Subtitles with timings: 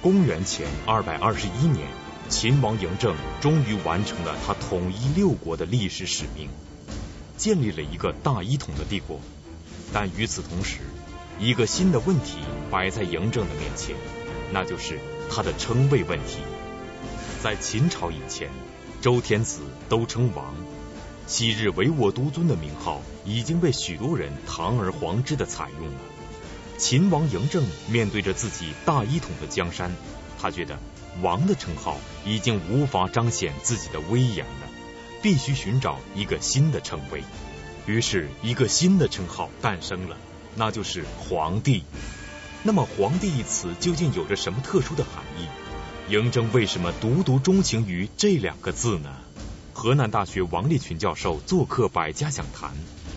[0.00, 1.88] 公元前二百二十一年，
[2.28, 6.48] 秦王嬴政终于完成了他统一六国的历史使命，
[7.36, 9.20] 建立了一个大一统的帝国。
[9.92, 10.78] 但与此同时，
[11.40, 12.38] 一个新的问题
[12.70, 13.96] 摆在嬴政的面前，
[14.52, 16.38] 那就是他的称谓问题。
[17.42, 18.48] 在秦朝以前，
[19.00, 20.54] 周天子都称王，
[21.26, 26.00] 昔日唯我独尊的名号已经被许多人堂而皇之的采用了。
[26.78, 29.90] 秦王嬴政面对着自己大一统的江山，
[30.40, 30.78] 他觉得
[31.20, 34.68] 王的称号已经无法彰显自己的威严了，
[35.20, 37.24] 必须寻找一个新的称谓。
[37.86, 40.16] 于是，一个新的称号诞生了，
[40.54, 41.82] 那就是皇帝。
[42.62, 45.48] 那么，皇帝一词究竟有着什么特殊的含义？
[46.14, 49.16] 嬴政为什么独独钟情于这两个字呢？
[49.72, 52.70] 河南大学王立群教授做客百家讲坛，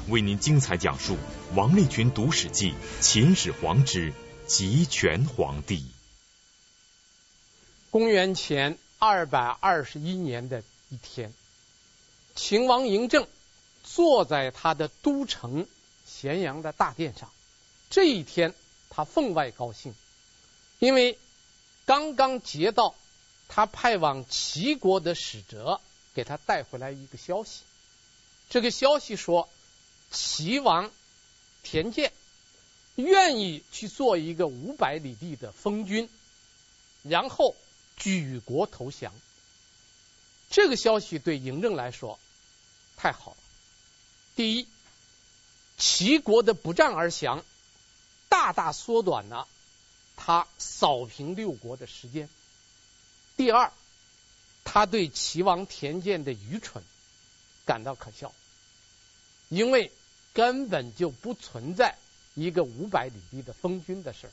[0.10, 1.18] 为您精彩讲述
[1.54, 4.14] 王立群读史记秦始皇之
[4.48, 5.86] 集权皇帝。
[7.90, 11.34] 公元前二百二十一年的一天，
[12.36, 13.28] 秦王嬴政
[13.84, 15.68] 坐在他的都城
[16.06, 17.30] 咸阳的大殿上。
[17.90, 18.54] 这一天，
[18.90, 19.94] 他分外高兴，
[20.80, 21.18] 因为。
[21.84, 22.96] 刚刚接到
[23.50, 25.82] 他派往齐国的使者
[26.14, 27.64] 给他带回来一个消息，
[28.50, 29.50] 这个消息说
[30.12, 30.92] 齐王
[31.64, 32.12] 田建
[32.96, 36.10] 愿意去做一个五百里地的封君，
[37.04, 37.56] 然后
[37.98, 39.14] 举国投降。
[40.50, 42.20] 这个消息对嬴政来说
[42.98, 43.38] 太好了。
[44.36, 44.68] 第一，
[45.78, 47.44] 齐国的不战而降，
[48.28, 49.48] 大大缩短了。
[50.18, 52.30] 他扫平六国的时间。
[53.38, 53.72] 第二，
[54.64, 56.84] 他对齐王田建的愚蠢
[57.66, 58.34] 感到可笑，
[59.50, 59.92] 因为
[60.34, 61.98] 根本就不存在
[62.36, 64.30] 一个五百里地的封君的事。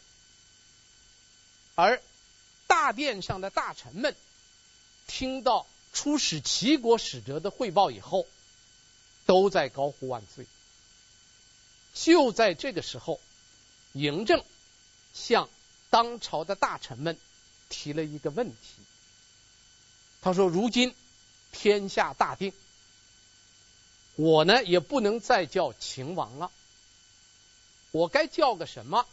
[1.74, 2.02] 而
[2.66, 4.14] 大殿上的大臣们
[5.06, 8.26] 听到出使齐国使者的汇报以后，
[9.26, 10.46] 都在高呼万岁。
[11.94, 13.20] 就在这个时候，
[13.94, 14.44] 嬴政
[15.14, 15.48] 向
[15.90, 17.18] 当朝的大臣们
[17.68, 18.56] 提了一个问题，
[20.20, 20.94] 他说：“如今
[21.50, 22.52] 天下大定，
[24.18, 26.50] 我呢也不能再叫秦王了，
[27.92, 29.06] 我该叫个什么？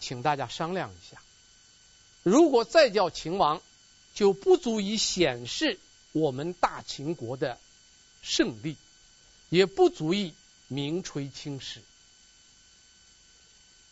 [0.00, 1.20] 请大家商量一下。
[2.22, 3.60] 如果再叫秦王，
[4.14, 5.78] 就不足以显示
[6.12, 7.58] 我们大秦国的
[8.22, 8.78] 胜利，
[9.50, 10.32] 也不足以
[10.68, 11.82] 名垂青史。”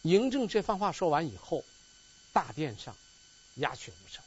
[0.02, 1.62] 嬴政这番话说完以后。
[2.32, 2.94] 大殿上
[3.54, 4.22] 鸦雀无声，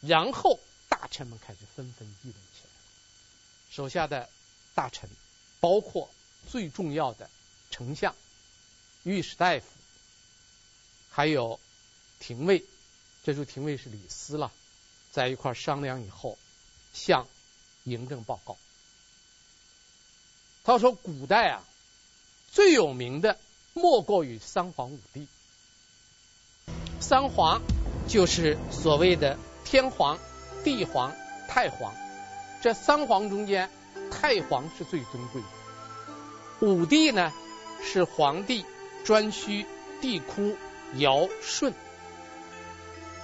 [0.00, 2.70] 然后大臣们开始纷纷议论起来。
[3.70, 4.30] 手下的
[4.74, 5.10] 大臣，
[5.62, 6.10] 包括
[6.50, 7.30] 最重要的
[7.70, 8.16] 丞相、
[9.04, 9.64] 御史大夫，
[11.08, 11.60] 还有
[12.18, 12.64] 廷尉，
[13.22, 14.50] 这就廷尉是李斯了，
[15.12, 16.36] 在一块商量以后，
[16.92, 17.28] 向
[17.86, 18.56] 嬴政报告。
[20.64, 21.62] 他说：“古代啊，
[22.50, 23.38] 最有名的
[23.72, 25.28] 莫过于三皇五帝。”
[27.00, 27.62] 三皇
[28.08, 30.18] 就是所谓的天皇、
[30.64, 31.14] 地皇、
[31.46, 31.94] 太皇。
[32.62, 33.70] 这三皇中间，
[34.12, 36.66] 太皇是最尊贵的。
[36.66, 37.32] 五帝呢，
[37.82, 38.64] 是皇帝、
[39.04, 39.66] 顓頊、
[40.00, 40.56] 帝喾、
[40.98, 41.72] 尧、舜。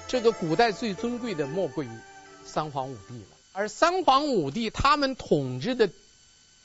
[0.08, 1.88] 这个古代最尊贵的莫过于
[2.44, 3.36] 三皇五帝了。
[3.52, 5.90] 而三皇五帝他们统治的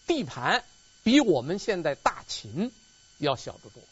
[0.08, 0.64] 地盘，
[1.04, 2.72] 比我们现在大秦
[3.18, 3.84] 要小得多，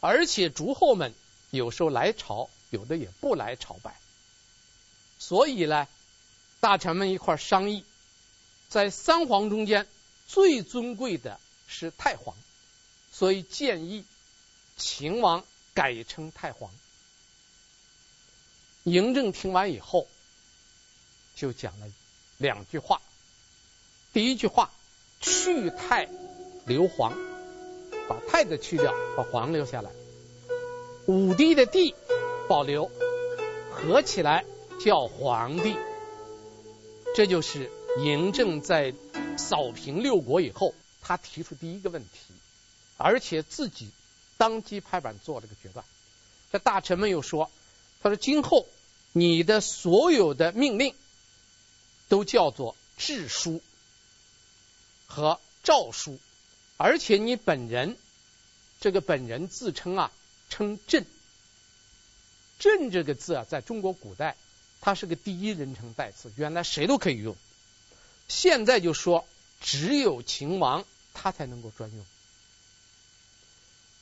[0.00, 1.12] 而且诸侯们。
[1.52, 3.96] 有时候来朝，有的也不来朝拜，
[5.18, 5.88] 所以呢，
[6.60, 7.84] 大臣们一块商议，
[8.70, 9.86] 在三皇中间
[10.28, 12.36] 最尊贵的是太皇，
[13.12, 14.04] 所以建议
[14.76, 15.44] 秦王
[15.74, 16.70] 改称太皇。
[18.84, 20.06] 嬴政听完以后，
[21.34, 21.86] 就讲了
[22.38, 23.02] 两句话。
[24.12, 24.70] 第一句话，
[25.20, 26.08] 去太
[26.64, 27.18] 留皇，
[28.08, 29.90] 把太的去掉，把皇留下来。
[31.06, 31.94] 五帝的帝
[32.48, 32.90] 保留，
[33.72, 34.44] 合起来
[34.84, 35.74] 叫皇帝。
[37.16, 38.94] 这就是嬴政在
[39.36, 42.34] 扫平六国以后，他提出第一个问题，
[42.96, 43.90] 而且自己
[44.36, 45.84] 当机拍板做了个决断。
[46.52, 47.50] 这大臣们又说
[48.02, 48.66] ：“他说今后
[49.12, 50.94] 你的所有的命令
[52.08, 53.60] 都叫做制书
[55.06, 56.18] 和诏书，
[56.76, 57.96] 而且你本人
[58.80, 60.12] 这个本人自称啊。”
[60.52, 61.06] 称朕，
[62.58, 64.34] 朕这个字啊，在中国古代，
[64.80, 67.36] 它是个第一人称代词，原来谁都可以用，
[68.30, 69.26] 现在就说
[69.60, 72.06] 只有秦王他才能够专用，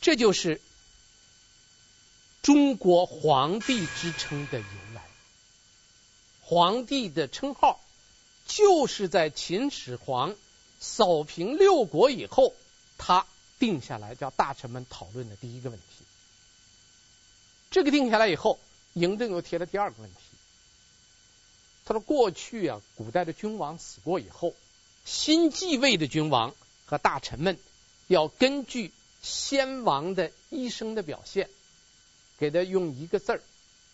[0.03, 0.61] 这就是
[2.43, 5.03] 中国皇帝之称的由来。
[6.43, 7.81] 皇帝的称号
[8.47, 10.37] 就是在秦始皇
[10.79, 12.55] 扫平六国以后，
[12.99, 13.27] 他
[13.59, 15.85] 定下来叫大臣们讨论的第一个问题。
[17.71, 18.59] 这个定下来以后，
[18.95, 20.21] 嬴政又提了第二个问题。
[21.89, 24.55] 他说：“过去啊，古代的君王死过以后，
[25.07, 26.55] 新继位的君王
[26.85, 27.59] 和大臣们
[28.09, 28.93] 要根据
[29.23, 31.49] 先王的一生的表现，
[32.39, 33.43] 给他用一个字儿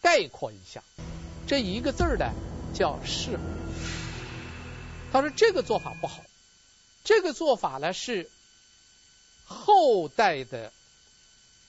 [0.03, 0.83] 概括一下。
[1.47, 2.33] 这一个字儿呢，
[2.75, 3.39] 叫谥。
[5.13, 6.21] 他说这个做法不好，
[7.05, 8.29] 这个做法呢是
[9.45, 10.73] 后代的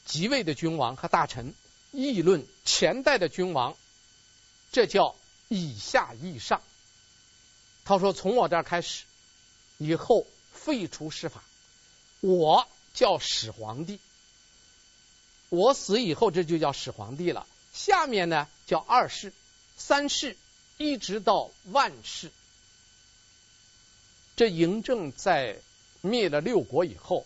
[0.06, 1.54] 即位的君王和大臣。”
[1.92, 3.78] 议论前代的君王，
[4.74, 5.16] 这叫
[5.48, 6.62] 以下易上。
[7.84, 9.04] 他说：“从我这儿开始，
[9.78, 11.44] 以后废除谥法，
[12.22, 14.00] 我叫始皇帝。
[15.50, 17.46] 我死以后，这就叫始皇帝了。
[17.74, 19.34] 下面呢叫二世、
[19.78, 20.36] 三世，
[20.78, 22.32] 一直到万世。
[24.36, 25.60] 这嬴政在
[26.02, 27.26] 灭了六国以后，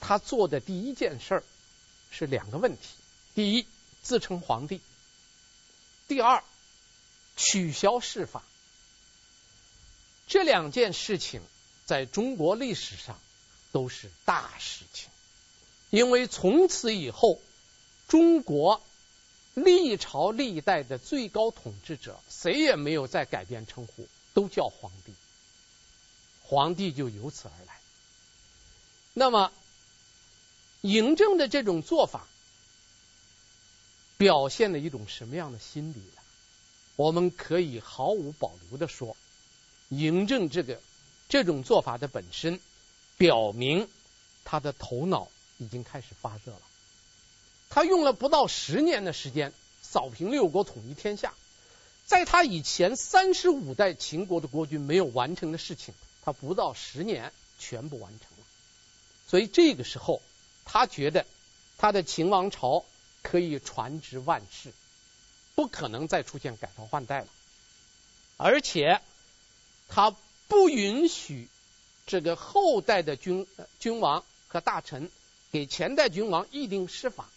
[0.00, 1.44] 他做的第一件事儿
[2.10, 2.82] 是两个问题：
[3.34, 3.66] 第一。”
[4.04, 4.82] 自称皇帝。
[6.08, 6.44] 第二，
[7.36, 8.42] 取消谥法。
[10.26, 11.42] 这两件事情
[11.84, 13.18] 在中国历史上
[13.72, 15.08] 都是大事情，
[15.90, 17.40] 因为从此以后，
[18.08, 18.82] 中国
[19.54, 25.12] 历朝历代的最高统治者谁也没有再改变称呼，都叫皇帝。
[26.42, 27.78] 皇帝就由此而来。
[29.12, 29.52] 那么，
[30.82, 32.26] 嬴政的这种做法。
[34.16, 36.22] 表现了一种什么样的心理呢？
[36.96, 39.16] 我们可以毫无保留地说，
[39.90, 40.80] 嬴政这个
[41.28, 42.60] 这种做法的本身，
[43.16, 43.88] 表明
[44.44, 46.60] 他的头脑已经开始发热了。
[47.68, 49.52] 他用了不到十年的时间
[49.82, 51.34] 扫平六国，统一天下，
[52.06, 55.94] 在他以前三十五代秦国的国君没有完成的事情，
[56.24, 58.44] 他不到十年全部完成了。
[59.28, 60.22] 所以这个时候，
[60.64, 61.26] 他觉得
[61.78, 62.84] 他的秦王朝。
[63.26, 64.70] 可以传之万世，
[65.54, 67.26] 不可能再出现改朝换代了。
[68.36, 69.00] 而且
[69.88, 70.14] 他
[70.48, 71.48] 不允许
[72.06, 73.46] 这个后代的君
[73.78, 75.10] 君王和大臣
[75.52, 77.28] 给前代君王议定施法，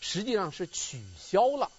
[0.00, 1.70] 实际上是取消了，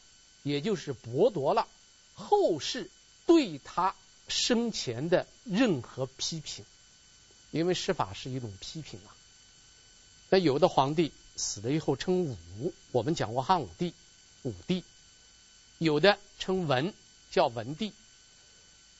[0.43, 1.67] 也就是剥夺了
[2.13, 2.89] 后世
[3.25, 3.95] 对他
[4.27, 6.65] 生前的任何批评，
[7.51, 9.15] 因为施法是一种批评啊。
[10.29, 11.11] 那有的皇帝。
[11.41, 13.93] 死了以后称武，我们讲过汉武帝、
[14.43, 14.83] 武帝，
[15.79, 16.93] 有的称文
[17.31, 17.93] 叫文帝，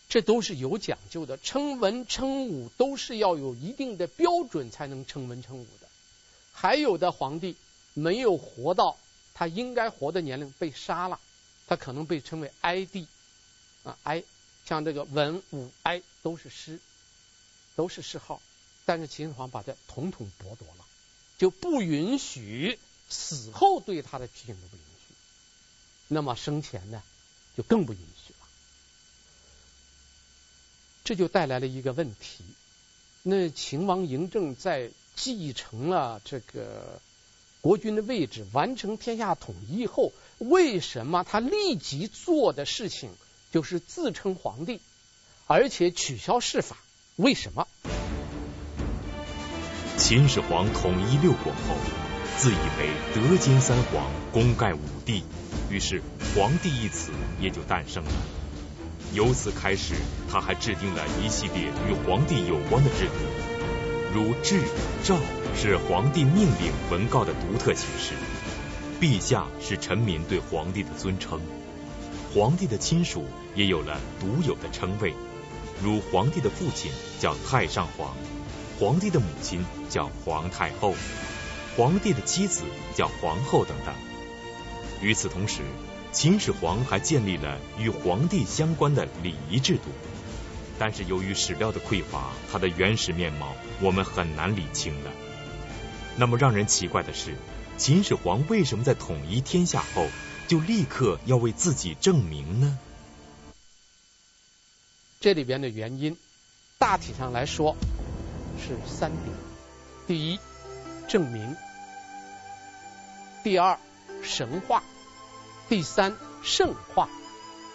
[0.07, 1.37] 这都是有讲究的。
[1.37, 5.87] 称文称武都是要有一定的标准才能称文称武的。
[6.53, 7.57] 还有的皇帝
[7.93, 8.97] 没有活到
[9.33, 11.19] 他应该活的年龄被杀了，
[11.67, 13.07] 他可能被称为哀帝
[13.83, 14.23] 啊哀，
[14.65, 16.79] 像这个文武哀都是谥，
[17.75, 18.41] 都是谥号，
[18.85, 20.85] 但是秦始皇把这统统剥夺了。
[21.37, 22.79] 就不允许
[23.09, 24.81] 死后对他的批评都不允，
[26.11, 27.01] 那么生前呢，
[27.55, 28.39] 就更不允许了。
[31.05, 32.43] 这就带来了一个问题：
[33.23, 36.99] 那秦王嬴政在继承了这个
[37.61, 43.11] 国君的位置，完成天下统一后，为什么他立即做的事情
[43.51, 44.81] 就是自称皇帝，
[45.45, 46.77] 而且取消谥法？
[47.17, 47.67] 为什么？
[49.97, 51.75] 秦始皇统一六国后，
[52.39, 55.25] 自以为德兼三皇，功盖五帝，
[55.69, 56.01] 于是
[56.33, 58.11] “皇帝”一词也就诞生了。
[59.13, 59.95] 由此开始，
[60.31, 64.61] 他还制定了一系列与皇帝有关的制度，如制、
[65.03, 65.17] 诏
[65.53, 68.13] 是皇帝命令文告的独特形式。
[69.01, 71.41] 陛下是臣民对皇帝的尊称，
[72.33, 75.13] 皇帝的亲属也有了独有的称谓，
[75.83, 78.15] 如皇帝的父亲叫太上皇。
[78.79, 80.93] 皇帝的母亲叫皇太后，
[81.75, 82.63] 皇帝的妻子
[82.95, 83.93] 叫皇后等等。
[85.01, 85.61] 与此同时，
[86.11, 89.83] 秦始皇还建立了与皇帝相关的礼仪制度。
[90.77, 95.11] 但是由于史料的匮乏，它的原始面貌我们很难理清了。
[96.15, 97.35] 那么让人奇怪的是，
[97.77, 100.07] 秦始皇为什么在统一天下后
[100.47, 102.77] 就立刻要为自己正名呢？
[105.19, 106.17] 这里边的原因，
[106.77, 107.75] 大体上来说。
[108.57, 109.35] 是三点：
[110.07, 110.39] 第一，
[111.09, 111.55] 证明；
[113.43, 113.79] 第二，
[114.21, 114.83] 神话；
[115.67, 117.09] 第三，圣化。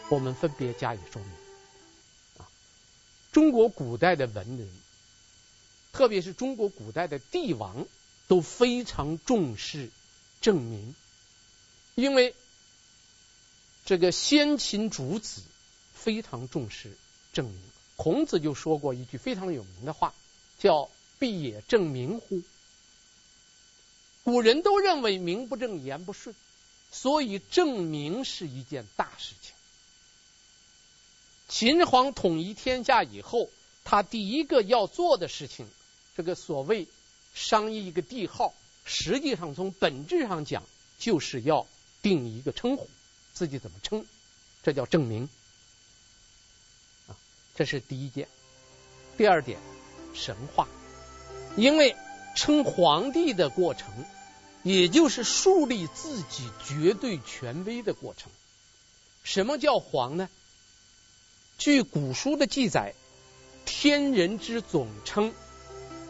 [0.08, 1.30] 我们分别加以说明。
[2.38, 2.46] 啊，
[3.32, 4.68] 中国古代的文人，
[5.92, 7.86] 特别是中国古代的帝王，
[8.28, 9.90] 都非常重视
[10.40, 10.94] 证明，
[11.96, 12.36] 因为
[13.84, 15.42] 这个先秦诸子
[15.92, 16.96] 非常重视
[17.32, 17.60] 证明。
[17.96, 20.14] 孔子就说过一句非常有名的话，
[20.56, 20.88] 叫
[21.18, 22.40] “必也证明乎”。
[24.25, 26.35] 古人都认为名不正言不顺，
[26.90, 29.52] 所以正名是一件大事情。
[31.47, 33.50] 秦始皇统一天下以后，
[33.85, 35.69] 他第一个要做的事情，
[36.16, 36.88] 这个所谓
[37.35, 38.54] 商议一个帝号，
[38.87, 40.62] 实际上从本质上讲，
[40.99, 41.66] 就是要
[42.00, 42.88] 定一个称呼，
[43.35, 44.07] 自己怎么称，
[44.62, 45.28] 这叫正名。
[47.09, 47.16] 啊，
[47.54, 48.26] 这是第一点。
[49.19, 49.61] 第二点，
[50.14, 50.66] 神话，
[51.59, 51.95] 因为
[52.35, 54.04] 称皇帝的过程，
[54.64, 58.33] 也就是树立自己绝对权威的过程。
[59.23, 60.28] 什么叫皇呢？
[61.59, 62.94] 据古书的记载，
[63.66, 65.33] 天人之总称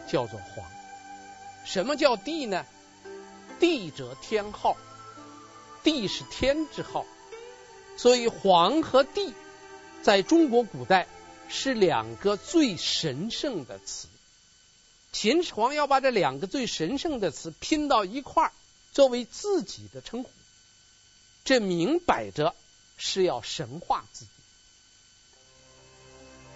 [0.09, 0.65] 叫做皇。
[1.65, 2.65] 什么叫帝呢？
[3.59, 4.77] 帝者天号，
[5.83, 7.05] 帝是天之号，
[7.97, 9.33] 所以皇和帝
[10.01, 11.07] 在中国古代
[11.49, 14.07] 是两个最神圣的词。
[15.17, 18.51] 秦始皇要把这两个最神圣的词拼到一块儿，
[18.91, 20.29] 作为自己的称呼，
[21.45, 22.53] 这明摆着
[22.97, 24.31] 是要神化自己。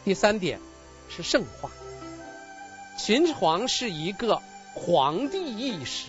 [0.04, 0.60] 第三点
[1.10, 1.72] 是圣化。
[2.98, 4.42] 秦始皇是一个
[4.76, 6.08] 皇帝意识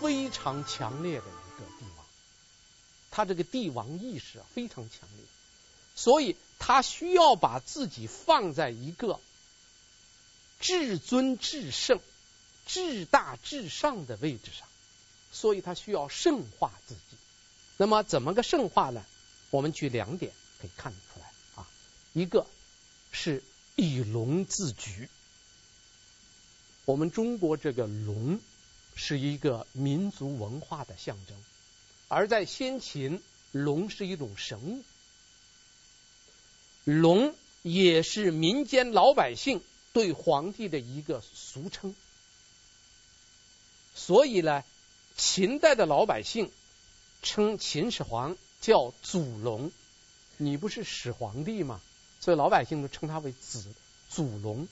[0.00, 2.04] 非常强烈的一个帝王，
[3.12, 5.24] 他这个帝王意识啊非常强烈，
[5.94, 9.20] 所以他需要把自己放在一个
[10.62, 12.00] 至尊至圣、
[12.64, 14.66] 至大至上的位置上，
[15.30, 17.18] 所以他需要圣化自己。
[17.76, 19.04] 那么怎么个圣化呢？
[19.50, 21.26] 我们举两点可以看得出来
[21.56, 21.68] 啊，
[22.14, 22.46] 一个。
[23.14, 23.42] 是
[23.76, 25.06] 以龙自居。
[26.86, 28.40] 我们中国这个龙
[28.94, 31.36] 是一个民族文化的象征，
[32.08, 34.82] 而在先秦，龙是一种神物，
[36.84, 39.62] 龙也是民间老百姓
[39.92, 41.94] 对皇帝的一个俗称。
[43.94, 44.64] 所以呢，
[45.16, 46.50] 秦代的老百姓
[47.22, 49.70] 称秦始皇叫祖龙，
[50.38, 51.80] 你不是始皇帝吗？
[52.20, 53.64] 所以老百姓都称他为子
[54.08, 54.68] 祖龙。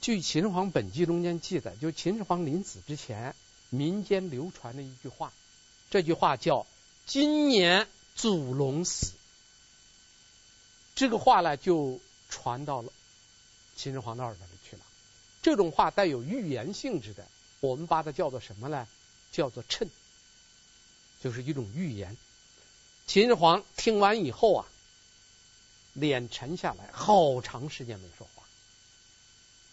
[0.00, 3.36] 据《秦始皇本纪》中间记载，就秦始皇临死之前，
[3.70, 5.32] 民间流传的一句话，
[5.90, 6.66] 这句话叫
[7.06, 9.12] “今年祖龙死”。
[10.96, 12.92] 这个话呢，就传到了
[13.82, 14.82] 秦始皇的耳朵里去了。
[15.42, 17.26] 这种话带有预言性质的，
[17.58, 18.86] 我们把它叫做什么呢？
[19.32, 19.88] 叫做谶，
[21.20, 22.16] 就是一种预言。
[23.08, 24.68] 秦始皇听完以后啊。
[25.94, 28.42] 脸沉下来，好长时间没说话。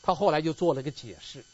[0.01, 1.45] 他后来就做了个解释，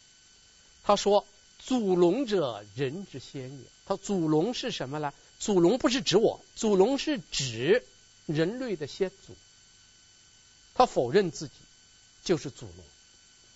[0.83, 1.24] 他说
[1.59, 5.13] ：“祖龙者，人之先也。”他祖龙是什么呢？
[5.38, 7.85] 祖龙不是指我，祖龙是指
[8.25, 9.35] 人类的先祖。
[10.74, 11.53] 他否认自己
[12.25, 12.86] 就是祖龙。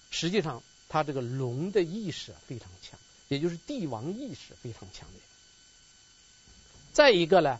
[0.09, 2.97] 实际上，他这个龙的意识非常强，
[3.27, 5.19] 也就是帝王意识非常强烈。
[6.93, 7.59] 再一个呢，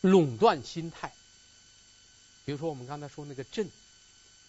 [0.00, 1.12] 垄断心态。
[2.44, 3.70] 比如说，我们刚才说那个朕，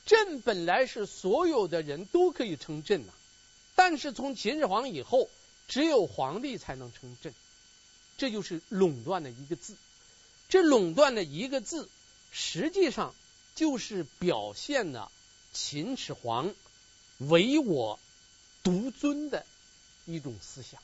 [0.05, 3.13] 朕本来是所有的人都可以称朕呐，
[3.75, 5.29] 但是从秦始皇以后，
[5.67, 7.33] 只有皇帝才能称朕，
[8.17, 9.75] 这就是垄断的一个字。
[10.49, 11.89] 这垄断的一个字，
[12.31, 13.15] 实际上
[13.55, 15.11] 就是表现了
[15.55, 16.53] 秦始皇
[17.17, 17.99] 唯我
[18.61, 19.43] 独尊的
[20.05, 20.79] 一种思想。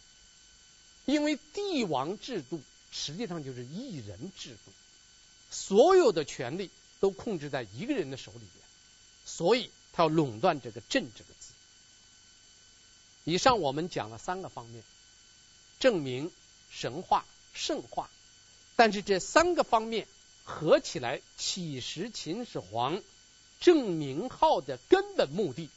[1.06, 2.60] 因为帝王制度
[2.92, 4.72] 实际上就是一人制度，
[5.52, 6.72] 所有的权力。
[7.02, 8.50] 都控制在一个人的手里边，
[9.26, 11.52] 所以他要垄断这个“朕”这个字。
[13.24, 14.84] 以上我们讲了三个方面：
[15.80, 16.32] 证明、
[16.70, 17.26] 神话、
[17.56, 18.08] 圣化。
[18.76, 20.08] 但是这三个方面
[20.44, 23.02] 合起来，其实秦始皇
[23.62, 25.70] 正名号的根本目的，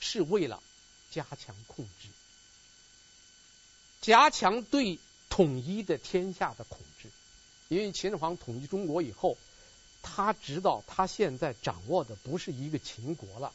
[0.00, 0.62] 是为了
[1.10, 2.08] 加强控制，
[4.02, 4.98] 加强对
[5.30, 7.08] 统一的天下的控制。
[7.68, 9.38] 因为秦始皇统一中国以后。
[10.06, 13.54] 他知道，他现在掌握的不是一个秦国了，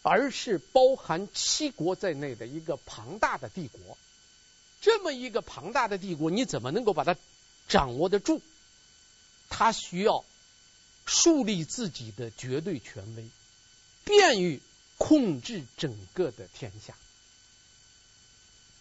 [0.00, 3.98] 而是包含七国在内的一个庞大的帝国。
[4.80, 7.14] 这么一个庞大的帝国，你怎么能够把它
[7.68, 8.40] 掌握得住？
[9.50, 10.24] 他需要
[11.06, 13.24] 树立自己的绝对权威，
[14.04, 14.60] 便于
[14.98, 16.94] 控制整个的天下。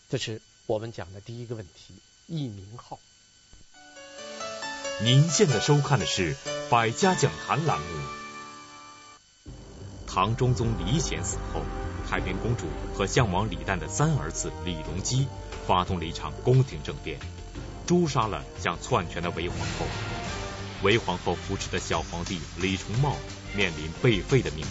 [0.10, 1.94] 这是我们讲的第一个问题：
[2.28, 3.00] 易名号。
[5.02, 6.36] 您现在收看的是
[6.70, 7.86] 《百家讲坛》栏目。
[10.06, 11.64] 唐中宗李显死后，
[12.08, 15.28] 太平公主和项王李旦的三儿子李隆基
[15.66, 17.20] 发动了一场宫廷政变，
[17.88, 20.21] 诛杀了想篡权的韦皇后。
[20.84, 23.16] 为皇后扶持的小皇帝李重茂
[23.56, 24.68] 面临被废的命运。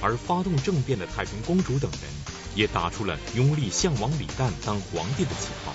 [0.00, 2.00] 而发动政变的太平公主等人
[2.54, 5.74] 也打出了拥立相王李旦当皇帝的旗号。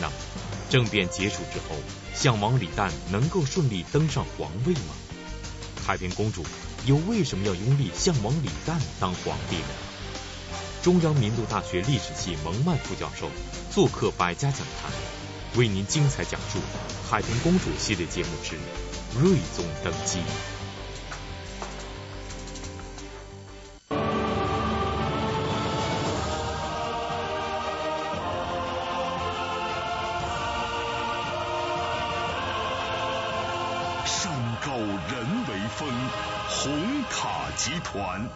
[0.00, 0.12] 那么，
[0.70, 1.76] 政变结束之后，
[2.14, 4.94] 相王李旦能够顺利登上皇位吗？
[5.84, 6.42] 太平公主
[6.86, 9.68] 又为什么要拥立相王李旦当皇帝呢？
[10.82, 13.28] 中央民族大学历史系蒙曼副教授
[13.70, 14.90] 做客百家讲坛，
[15.54, 16.58] 为您精彩讲述
[17.10, 18.56] 海平公主系列节目之
[19.20, 20.18] 睿宗登基。
[34.06, 34.32] 山
[34.64, 34.88] 高人
[35.48, 35.86] 为峰
[36.48, 38.26] 红塔集团，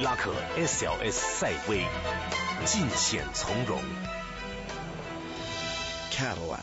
[0.00, 1.86] 拉克 SLS 赛威，
[2.64, 3.80] 尽显从容。
[6.12, 6.58] Cadillac，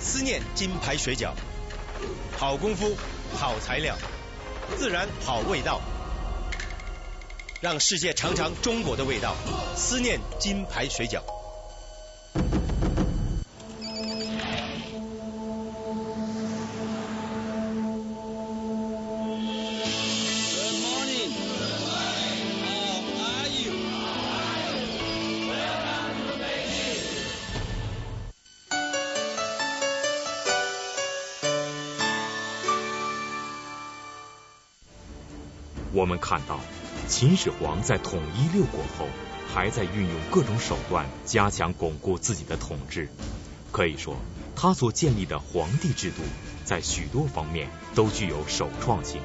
[0.00, 1.32] 思念金牌水饺，
[2.38, 2.96] 好功夫，
[3.36, 3.96] 好材料，
[4.76, 5.80] 自然好味道。
[7.60, 9.34] 让世界尝尝中国的味道，
[9.76, 11.22] 思念金牌水饺。
[36.18, 36.60] 看到。
[37.08, 39.06] 秦始皇在统一六国后，
[39.54, 43.08] 还在运用各种手段加强巩固自己的统治。
[43.70, 44.16] 可以说，
[44.56, 46.22] 他所建立的皇帝制度
[46.64, 49.20] 在许多方面都具有首创性。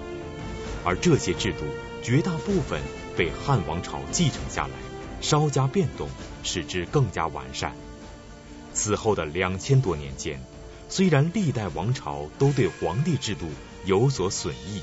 [0.84, 1.66] 而这些制度
[2.04, 2.82] 绝大部分
[3.18, 4.74] 被汉王朝继承下来，
[5.22, 6.10] 稍加变动，
[6.44, 7.74] 使之更加完善。
[8.74, 10.40] 此后的两千多年间，
[10.88, 13.48] 虽然历代王朝都对皇帝制度
[13.86, 14.82] 有所损益。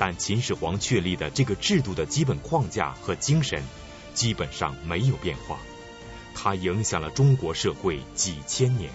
[0.00, 3.62] 但秦始皇确立的这个制度的基本框架和精神
[4.14, 5.58] 基本上没有变化，
[6.34, 8.90] 它影响了中国社会几千年。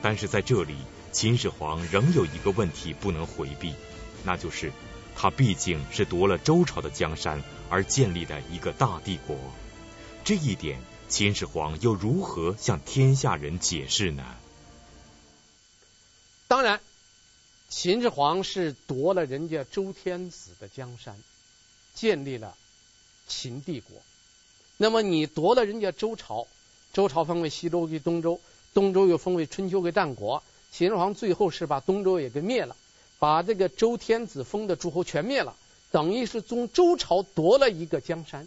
[0.00, 0.76] 但是在这里，
[1.10, 3.74] 秦始皇仍有一个问题不能回避，
[4.22, 4.70] 那就是
[5.16, 9.36] 他毕竟是夺了周朝的江山而建立的一个大帝国。
[10.22, 14.22] 这一点，秦始皇又如何向天下人解释呢？
[16.46, 16.80] 当然。
[17.76, 21.18] 秦始皇是夺了人家周天子的江山，
[21.92, 22.56] 建立了
[23.26, 23.96] 秦帝国。
[24.76, 26.46] 那么你夺了人家周朝，
[26.92, 28.40] 周朝分为西周与东周，
[28.74, 30.44] 东周又分为春秋跟战国。
[30.70, 32.76] 秦始皇最后是把东周也给灭了，
[33.18, 35.56] 把这个周天子封的诸侯全灭了，
[35.90, 38.46] 等于是从周朝夺了一个江山。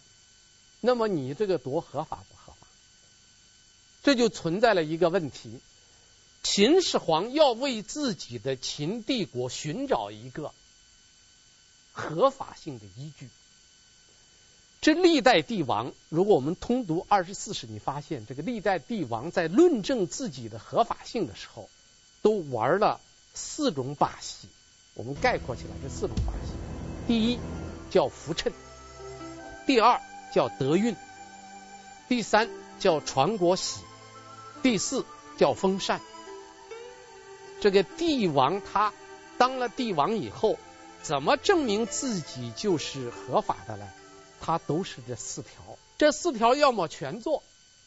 [0.79, 2.67] 那么你这个夺合法不合法？
[4.03, 5.59] 这就存在了一个问题。
[6.43, 10.53] 秦始皇要为自己的秦帝国寻找一个
[11.91, 13.29] 合法性的依据。
[14.79, 21.69] 这历代帝王，如果我们通读二十四史，你发现这个历代帝王在论证自己的合法性的时候，
[22.21, 23.01] 都玩了
[23.33, 24.47] 四种把戏。
[24.93, 26.53] 我们概括起来，这四种把戏：
[27.07, 27.39] 第一
[27.89, 28.53] 叫辅衬，
[29.65, 29.99] 第二
[30.33, 30.95] 叫德运，
[32.07, 33.81] 第三叫传国玺，
[34.63, 35.05] 第四
[35.37, 35.99] 叫封禅。
[37.59, 38.93] 这个帝王他
[39.37, 40.59] 当了帝王以后，
[41.01, 43.87] 怎么证明自己就是合法的呢？
[44.39, 47.41] 他都是这四条，这四条要么全做，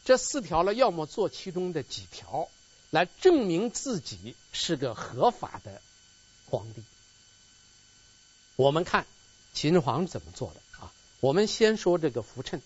[0.05, 2.49] 这四条呢，要么做其中的几条，
[2.91, 5.81] 来证明自己是个合法的
[6.49, 6.83] 皇帝。
[8.57, 9.07] 我们看
[9.55, 10.93] 秦始皇怎么做的啊？
[11.21, 12.61] 我们先说这个辅衬，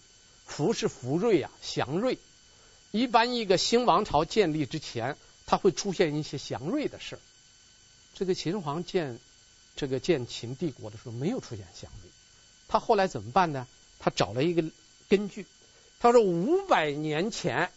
[0.46, 2.18] 辅是福瑞啊，祥瑞。
[2.90, 5.16] 一般一个新王朝建立之前。
[5.46, 7.18] 他会出现一些祥瑞的事。
[8.14, 9.18] 这个秦始皇建
[9.76, 12.10] 这个建秦帝国的时候没有出现祥瑞，
[12.68, 13.66] 他后来怎么办呢？
[13.98, 14.62] 他找了一个
[15.08, 15.46] 根据，
[15.98, 17.70] 他说五百年前，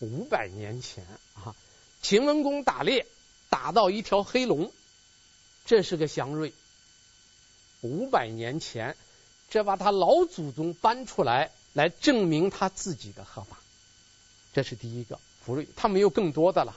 [0.00, 1.54] 五百年前啊，
[2.02, 3.06] 秦文公打猎
[3.48, 4.72] 打到一条黑龙，
[5.66, 6.52] 这是个祥瑞。
[7.82, 8.96] 五百年前，
[9.48, 13.58] 这把他老祖宗搬出来，来证明他自己的合法，
[14.52, 15.66] 这是第一个福瑞。
[15.76, 16.76] 他没有更多的了。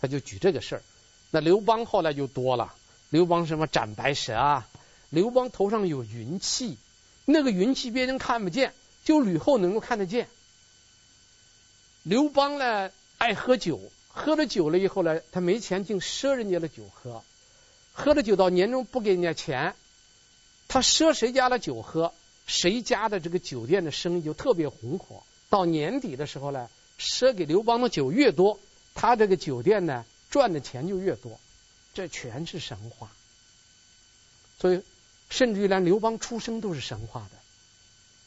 [0.00, 0.82] 他就举这个事儿，
[1.30, 2.74] 那刘邦后来就多了。
[3.10, 4.68] 刘邦什么斩白蛇啊？
[5.10, 6.78] 刘邦头上有云气，
[7.24, 8.72] 那个云气别人看不见，
[9.04, 10.28] 就吕后能够看得见。
[12.02, 17.22] 刘邦呢爱喝酒，喝了酒了以后呢，他没钱净赊人家的酒喝，
[17.92, 19.74] 喝了酒到年终不给人家钱，
[20.68, 22.14] 他赊谁家的酒喝？
[22.46, 25.22] 谁家的这个酒店的生意就特别红火。
[25.50, 28.58] 到年底的时候呢，赊给刘邦的酒越多，
[29.00, 31.40] 他这个酒店呢赚的钱就越多。
[31.94, 33.10] 这全是神话。
[34.58, 34.82] 所以，
[35.30, 37.30] 甚至于连刘邦出生都是神话的。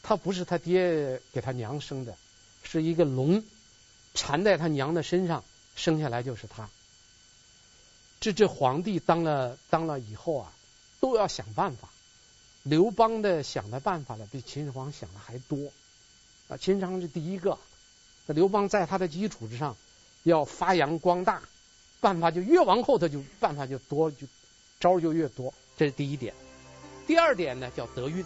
[0.02, 2.16] 他不是他爹给他娘生的，
[2.64, 3.44] 是一个龙
[4.14, 5.44] 缠在他娘的身上，
[5.76, 6.68] 生下来就是他。
[8.18, 10.52] 这这皇帝当了当了以后啊，
[10.98, 11.88] 都要想办法。
[12.64, 15.70] 刘邦的想的办法呢，比秦始皇想的还多。
[16.48, 17.58] 啊，秦始皇是第一个，
[18.26, 19.76] 那刘邦在他的基础之上
[20.24, 21.40] 要发扬光大，
[22.00, 24.26] 办法就越往后他就办法就多，就
[24.80, 25.54] 招就越多。
[25.76, 26.34] 这是第一点。
[27.06, 28.24] 第二点呢，叫德运。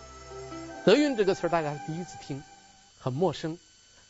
[0.85, 2.43] 德运这个词大家第一次听，
[2.99, 3.59] 很陌生。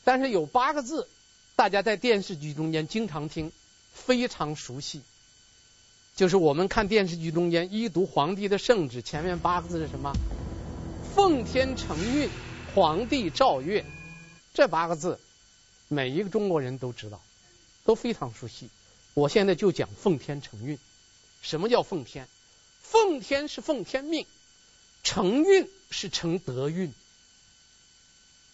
[0.04, 1.08] 但是有八个字，
[1.56, 3.50] 大家在电视剧中间经常听，
[3.92, 5.02] 非常熟悉。
[6.14, 10.12] 就是我们看电视剧中间一读皇帝的圣旨，前面八个字是什么？
[11.14, 12.28] 奉天承运，
[12.74, 13.84] 皇帝诏曰。
[14.52, 15.18] 这八个字，
[15.88, 17.20] 每一个中国人都知道，
[17.88, 18.68] 都非常熟悉。
[19.14, 20.78] 我现在就讲奉天承运。
[21.40, 22.28] 什么叫奉天？
[22.82, 24.26] 奉天是奉天命，
[25.02, 26.92] 承运是承德运。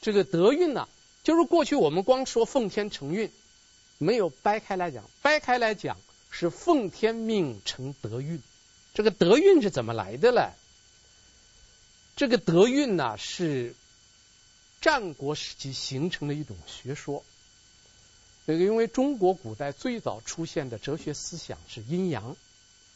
[0.01, 0.88] 这个德运呢，
[1.25, 3.29] 就是过去我们光说奉天承运，
[3.99, 5.99] 没有掰开来讲，掰开来讲。
[6.31, 8.40] 是奉天命承德运，
[8.92, 10.51] 这个德运是怎么来的呢？
[12.16, 13.75] 这个德运呢，是
[14.81, 17.25] 战国时期形成的一种学说。
[18.47, 22.37] 这个因为中国古代最早出现的哲学思想是阴阳，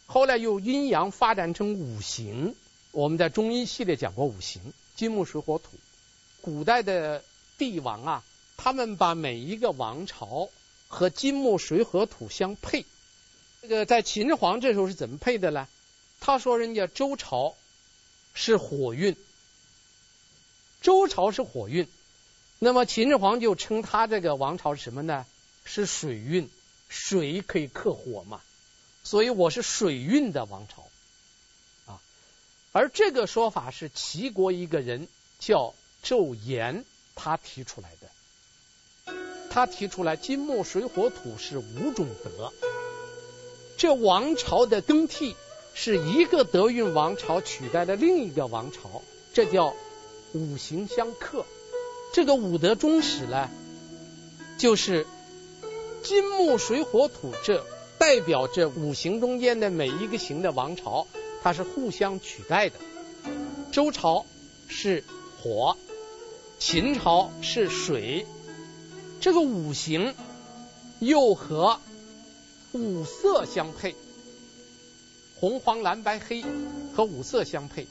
[0.06, 2.54] 后来又阴阳发展成五行。
[2.92, 4.60] 我们在中医系列讲过五行：
[4.94, 5.70] 金木水火土。
[6.42, 7.24] 古代的
[7.56, 8.24] 帝王啊，
[8.56, 10.50] 他们把每一个王朝
[10.86, 12.84] 和金木水火土相配。
[13.62, 15.66] 这个在秦始皇这时候是怎么配的呢？
[16.20, 17.54] 他说人家周朝
[18.34, 19.16] 是火运，
[20.82, 21.88] 周朝是火运，
[22.58, 25.24] 那么秦始皇就称他这个王朝是什么呢？
[25.70, 26.48] 是水运，
[26.88, 28.40] 水可以克火嘛，
[29.04, 30.88] 所以我是水运的王朝
[31.86, 32.00] 啊。
[32.72, 39.12] 而这个说法是齐国一个人叫纣延他提出来的，
[39.50, 42.50] 他提出来金木水火土是五种德。
[43.76, 45.36] 这王朝的更替
[45.74, 49.02] 是一个德运王朝取代了另一个王朝，
[49.34, 49.76] 这叫
[50.32, 51.44] 五行相克。
[52.14, 53.50] 这个五德终始呢，
[54.58, 55.06] 就是
[56.02, 57.64] 金木水火土，这
[57.98, 61.06] 代表着五行中间的每一个行的王朝，
[61.42, 62.78] 它是互相取代的。
[63.72, 64.24] 周朝
[64.66, 65.04] 是
[65.40, 65.76] 火，
[66.58, 68.26] 秦朝是水，
[69.20, 70.14] 这个五行
[71.00, 71.78] 又和。
[72.72, 73.96] 五色相配，
[75.40, 76.44] 红黄蓝白黑
[76.94, 77.86] 和五色相配。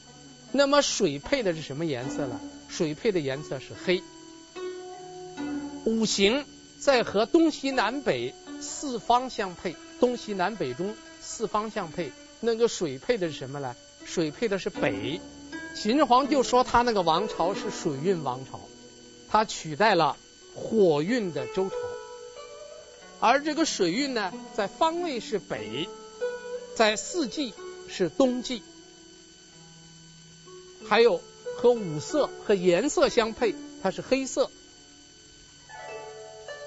[0.52, 2.40] 那么水配的是什么颜色呢？
[2.68, 4.00] 水配的颜色是黑。
[5.84, 6.44] 五行
[6.80, 12.12] 再和东西南北四方相配，东西南北中四方相配。
[12.40, 13.74] 那个水配的是什么呢？
[14.04, 15.20] 水配的是北。
[15.74, 18.60] 秦始皇就说他那个王朝是水运王朝，
[19.28, 20.16] 他取代了
[20.54, 21.76] 火运的周朝。
[23.20, 25.88] 而这个水运呢，在方位是北，
[26.76, 27.54] 在四季
[27.88, 28.62] 是冬季，
[30.88, 31.20] 还有
[31.56, 34.50] 和五色和颜色相配，它是黑色。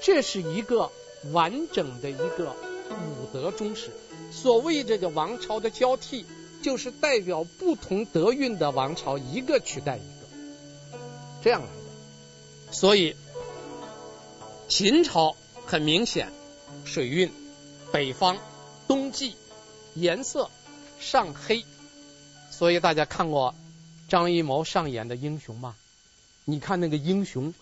[0.02, 0.92] 这是一个
[1.32, 2.56] 完整的一个
[2.90, 3.92] 五德终始。
[4.32, 6.26] 所谓这个王朝的交替，
[6.62, 10.98] 就是代表不同德运的王朝一个取代一个，
[11.44, 12.74] 这样来的。
[12.74, 13.16] 所以
[14.68, 15.36] 秦朝
[15.66, 16.32] 很明显。
[16.84, 17.32] 水运，
[17.92, 18.38] 北方，
[18.88, 19.36] 冬季，
[19.94, 20.50] 颜色
[21.00, 21.64] 上黑，
[22.50, 23.54] 所以大家看过
[24.08, 25.76] 张艺谋上演的英雄吗？
[26.44, 27.54] 你看那个英雄，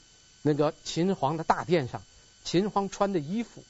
[0.42, 2.02] 那个秦皇的大殿上，
[2.44, 3.64] 秦始皇穿的衣服，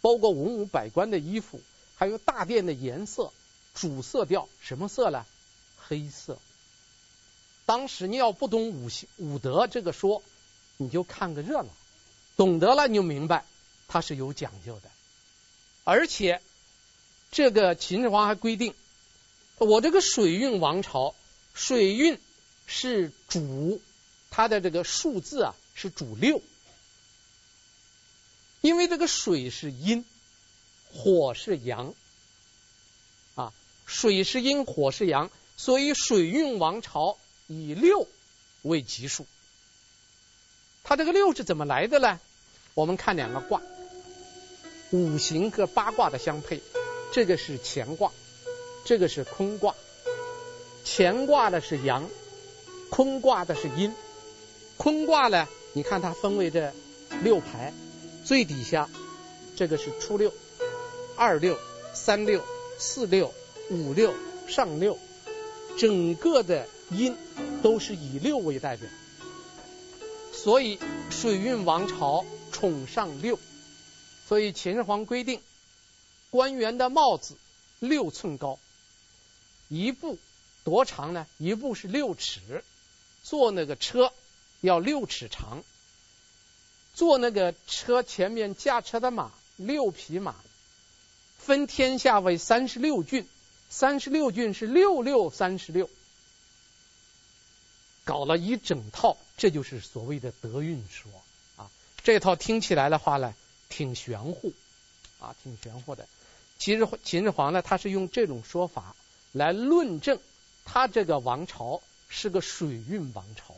[0.00, 1.60] 包括文武百官的衣服，
[1.96, 3.32] 还有大殿的颜色，
[3.74, 5.24] 主色调什么色呢？
[5.78, 6.38] 黑色。
[7.64, 10.22] 当时你要不懂五行五德这个说，
[10.76, 11.70] 你就看个热闹；
[12.36, 13.44] 懂得了你就明白。
[13.88, 14.90] 它是有讲究的，
[15.84, 16.42] 而且
[17.30, 18.74] 这个秦始皇还规定，
[19.58, 21.14] 我这个水运王朝，
[21.54, 22.18] 水运
[22.66, 23.80] 是主，
[24.30, 26.42] 它的这个数字啊是主六，
[28.60, 30.04] 因为这个水是阴，
[30.92, 31.94] 火是阳，
[33.34, 33.52] 啊，
[33.86, 38.06] 水是阴，火是阳，所以水运王朝以六
[38.62, 39.26] 为吉数。
[40.84, 42.20] 它这个六是怎么来的呢？
[42.74, 43.60] 我们看两个卦。
[44.90, 46.62] 五行和八卦的相配，
[47.12, 48.12] 这个是乾卦，
[48.84, 49.74] 这个是坤卦。
[50.84, 52.08] 乾卦的是阳，
[52.88, 53.92] 坤卦的是阴。
[54.76, 56.72] 坤卦呢，你看它分为这
[57.24, 57.72] 六排，
[58.26, 58.90] 最底下
[59.54, 60.34] 这个是初六、
[61.16, 61.56] 二六、
[61.94, 62.44] 三六、
[62.76, 63.32] 四六、
[63.70, 64.12] 五六、
[64.48, 64.98] 上六，
[65.78, 67.16] 整个的阴
[67.62, 68.88] 都是以六为代表，
[70.32, 73.38] 所以水运王朝宠上六，
[74.26, 75.40] 所以秦始皇规定
[76.30, 77.36] 官员的帽子
[77.78, 78.58] 六寸高，
[79.68, 80.18] 一步
[80.64, 81.28] 多长呢？
[81.38, 82.64] 一步是六尺，
[83.22, 84.12] 坐那个车。
[84.62, 85.62] 要六尺长，
[86.96, 90.34] 坐那个车前面驾车的马六匹马，
[91.38, 93.28] 分天下为三十六郡，
[93.68, 95.90] 三十六郡是六六三十六，
[98.04, 101.12] 搞了一整套，这就是所谓的德运说
[101.58, 101.70] 啊。
[102.02, 103.34] 这套听起来的话呢，
[103.68, 104.54] 挺玄乎
[105.20, 106.08] 啊，挺玄乎的。
[106.58, 108.96] 其实秦始皇呢，他是用这种说法
[109.32, 110.18] 来论证
[110.64, 113.54] 他这个王朝是个水运王朝。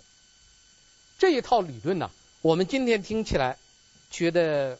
[1.20, 3.58] 这一套理论呢，我们今天听起来
[4.10, 4.78] 觉得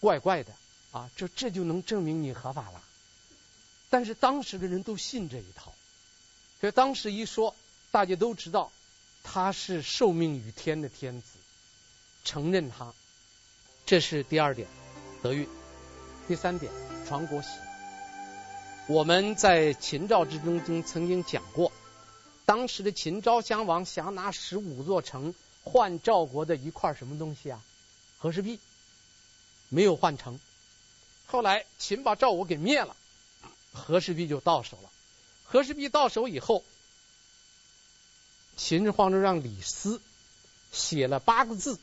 [0.00, 0.52] 怪怪的
[0.90, 2.82] 啊，这这就能证明你合法了。
[3.88, 5.72] 但是当时的人都信这一套，
[6.60, 7.54] 所以当时一说，
[7.92, 8.72] 大家都知道
[9.22, 11.28] 他是受命于天的天子，
[12.24, 12.92] 承认他。
[13.86, 14.66] 这是第二点，
[15.22, 15.48] 德运。
[16.26, 16.72] 第三点，
[17.06, 17.48] 传国玺。
[18.88, 21.70] 我们在秦赵之争中曾经讲过。
[22.44, 27.62] 当时的秦昭襄王想拿十五座城换赵国的一块什么东西啊？
[28.18, 28.58] 和氏璧，
[29.68, 30.38] 没有换成。
[31.26, 32.96] 后来秦把赵国给灭了，
[33.72, 34.90] 和氏璧就到手了。
[35.44, 36.64] 和氏璧到手以后，
[38.56, 40.00] 秦始皇就让李斯
[40.72, 41.78] 写了八个字，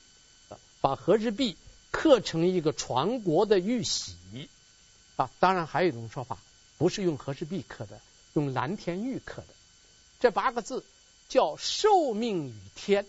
[0.79, 1.57] 把和氏璧
[1.91, 4.15] 刻成一个传国的玉玺
[5.15, 5.29] 啊。
[5.39, 6.37] 当然还有一种说法，
[6.77, 7.99] 不是用和氏璧刻的，
[8.33, 9.47] 用蓝田玉刻的。
[10.19, 10.85] 这八个字
[11.29, 13.05] 叫受命于天，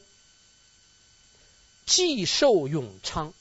[1.88, 3.32] 既寿永昌。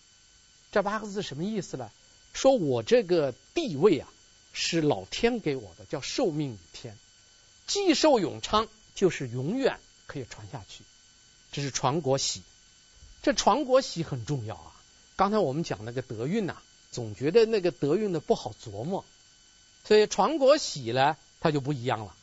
[0.71, 1.91] 这八个字什么意思呢？
[2.33, 4.07] 说我这个地位啊，
[4.53, 6.97] 是老天给我的，叫受命于天。
[7.67, 10.85] 既寿永昌就是永远可以传下去，
[11.51, 12.41] 这是传国玺。
[13.21, 14.71] 这传国玺很重要啊。
[15.17, 16.55] 刚才我们讲那个德运呐、
[16.89, 19.03] 总觉得那个德运的不好琢磨，
[19.83, 22.15] 所以传国玺呢，它就不一样了。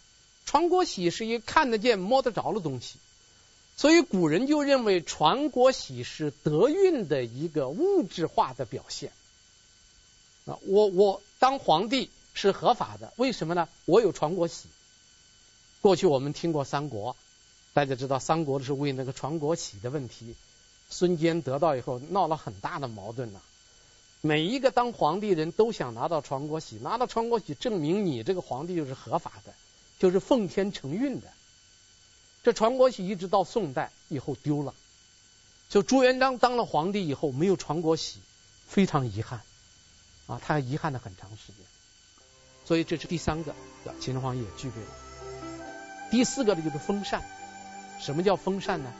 [0.47, 2.99] 传国玺是一个看得见、摸得着的东西，
[3.77, 9.11] 所以古人就认为传国玺是德运的一个物质化的表现。
[10.47, 13.69] 啊，我我当皇帝是合法的，为什么呢？
[13.85, 14.69] 我有传国玺。
[15.81, 17.17] 过去我们听过三国，
[17.73, 20.35] 大家知道三国的时候为那个传国玺的问题，
[20.89, 23.41] 孙坚得到以后闹了很大的矛盾呐。
[24.21, 29.53] 每一个当皇帝人都想拿到传国玺，拿到传国玺证明你这个皇帝就是合法的。
[29.97, 31.29] 就是奉天承运的，
[32.45, 34.75] 这传国玺一直到宋代以后丢了。
[35.71, 38.21] 就朱元璋当了皇帝以后没有传国玺，
[38.69, 39.41] 非常遗憾
[40.27, 41.57] 啊，他遗憾了很长时间。
[42.67, 43.55] 所以这是第三个，
[43.99, 44.89] 秦始皇也具备了。
[46.11, 47.25] 第四个呢就是封禅。
[48.01, 48.93] 什么叫封禅呢？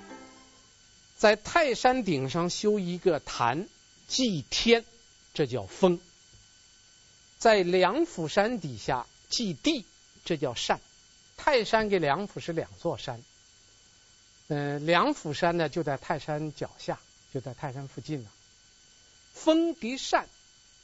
[1.19, 3.69] 在泰山顶上修一个坛
[4.09, 4.85] 祭天，
[5.35, 5.99] 这叫封；
[7.39, 9.85] 在梁甫山底下祭地。
[10.25, 10.81] 这叫禅，
[11.37, 13.23] 泰山跟梁甫是两座山。
[14.49, 16.99] 嗯、梁甫山呢就在泰山脚下，
[17.33, 18.31] 就在泰山附近呢。
[19.33, 20.29] 封跟禅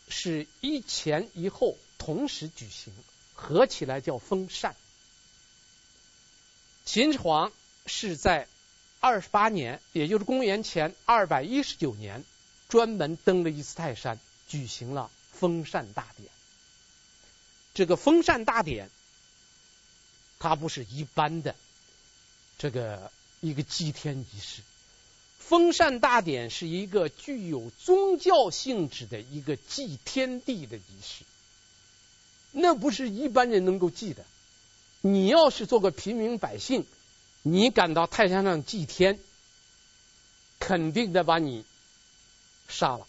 [0.08, 2.92] 是一前一后同时举行，
[3.34, 4.74] 合起来叫封禅。
[6.84, 7.52] 秦始皇
[7.86, 8.48] 是在
[8.98, 12.24] 二十八年，也就是公元前二百一十九年，
[12.68, 14.18] 专门登了一次泰山，
[14.48, 16.28] 举行了封禅大典。
[17.74, 18.90] 这个封禅大典。
[20.42, 21.54] 它不是一般的
[22.56, 24.62] 这个一个祭天仪式，
[25.38, 31.24] 封禅大典是一个具有宗教性质的一个祭天地的仪式，
[32.52, 34.24] 那不是一般人能够祭的。
[35.00, 36.86] 你要是做个平民百姓，
[37.42, 39.18] 你敢到泰山上祭天，
[40.58, 41.64] 肯定得把你
[42.68, 43.06] 杀了，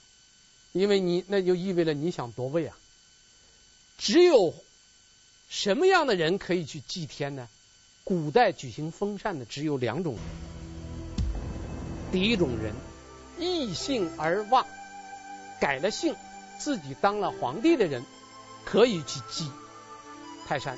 [0.72, 2.78] 因为你那就意味着你想夺位啊。
[3.98, 4.54] 只有。
[5.54, 7.50] 什么样的人可以去祭天呢？
[8.12, 10.22] 古代举行封禅的只有两种人。
[12.12, 12.76] 第一种人，
[13.40, 14.68] 异姓而望，
[15.62, 16.14] 改了姓，
[16.60, 18.04] 自己当了皇帝的人，
[18.66, 19.50] 可以去祭
[20.46, 20.78] 泰山，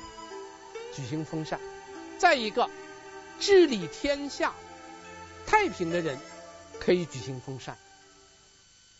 [0.94, 1.58] 举行封禅。
[2.20, 2.70] 再一个，
[3.40, 4.54] 治理天下
[5.44, 6.16] 太平的人，
[6.78, 7.76] 可以举行封禅。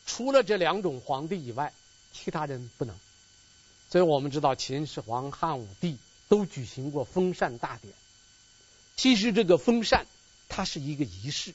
[0.06, 1.72] 除了这两种皇帝以外，
[2.12, 2.96] 其他人不能。
[3.90, 7.94] 所以我们知道秦始皇、汉武帝都举行过封禅大典。
[8.96, 10.06] 其实这个封禅，
[10.48, 11.54] 它是一个仪式。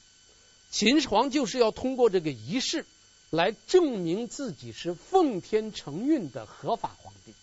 [0.72, 2.86] 秦始皇就是要通过这个仪式
[3.30, 7.34] 来证明自己是奉天承运的合法皇帝。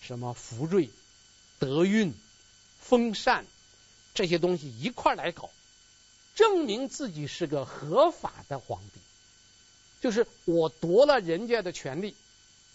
[0.00, 0.90] 什么福瑞、
[1.58, 2.14] 德运、
[2.80, 3.44] 封禅
[4.14, 5.50] 这些东西一块来搞，
[6.34, 9.00] 证明自己是个合法的皇帝。
[10.00, 12.14] 就是我夺了人家的权利，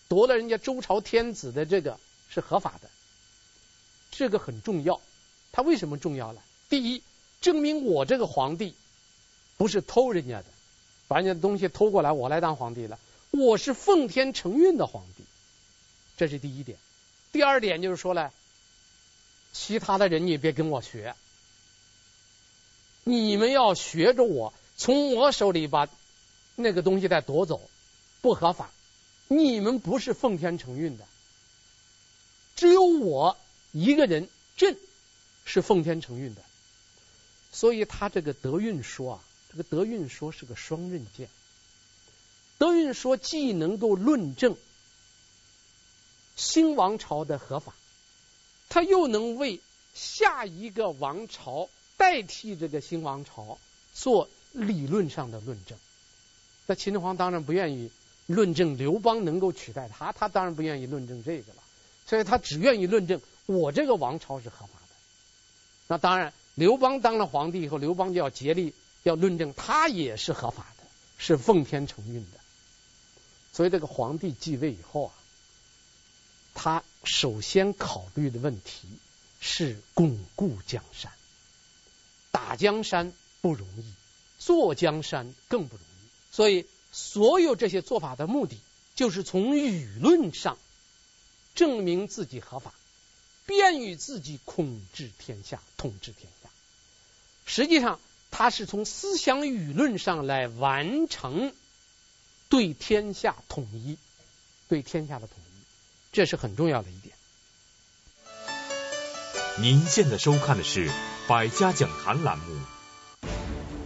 [0.08, 2.90] 夺了人家周朝天子的这个是合法的，
[4.12, 5.02] 这个很重要。
[5.54, 6.42] 它为什么重要呢？
[6.68, 7.02] 第一，
[7.40, 8.76] 证明我这个皇帝
[9.56, 10.46] 不是偷人家的，
[11.08, 13.00] 把人家的东西偷过来，我来当皇帝了。
[13.32, 15.24] 我是奉天承运的皇帝，
[16.18, 16.78] 这是第一点。
[17.32, 18.32] 第二点就是说呢，
[19.54, 21.16] 其他的人你别跟我学，
[23.06, 25.88] 你们要学着我，从我手里把。
[26.56, 27.60] 那个东西再夺走，
[28.22, 28.70] 不合法。
[29.28, 31.06] 你们不是奉天承运的，
[32.56, 33.36] 只有我
[33.72, 34.78] 一个人，朕
[35.46, 36.42] 是奉天承运的。
[37.52, 41.30] 所以他这个德运说啊，这个德运说是个双刃剑。
[42.58, 44.56] 德运说既能够论证
[46.36, 47.74] 新王朝的合法，
[48.70, 49.60] 他又能为
[49.94, 53.60] 下一个王朝代替这个新王朝
[53.94, 55.78] 做理论上的论证。
[56.66, 57.92] 那秦始皇当然不愿意
[58.26, 61.62] 论证刘邦能够取代他，他当然不愿意论证这个了，
[62.08, 64.80] 所以他只愿意论证我这个王朝是合法。
[65.88, 70.84] 那当然，刘邦当了皇帝以后，刘邦就要竭力要论证他也是合法的，
[71.18, 72.40] 是奉天承运的。
[73.52, 75.14] 所以这个皇帝继位以后啊，
[76.54, 78.88] 他首先考虑的问题
[79.40, 81.12] 是巩固江山。
[82.32, 83.86] 打江山不容易，
[84.40, 86.36] 坐江山更不容易。
[86.36, 88.58] 所以，所有这些做法的目的，
[88.96, 90.58] 就是从舆论上
[91.54, 92.74] 证明自己合法，
[93.46, 96.50] 便于自己控制天下、统治天下。
[97.46, 98.00] 实际上，
[98.32, 101.54] 他是从思想舆论上来完成
[102.50, 103.98] 对天下统一、
[104.70, 105.64] 对天下的统一，
[106.12, 107.16] 这是很重要的一点。
[109.60, 110.90] 您现在收看的是
[111.28, 112.60] 《百家讲坛》栏目。